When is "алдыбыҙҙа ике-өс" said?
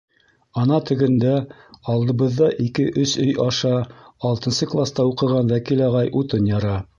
1.95-3.13